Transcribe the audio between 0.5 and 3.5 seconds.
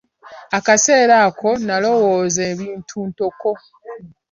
Akaseera ako nnalowooza ebintu ntoko.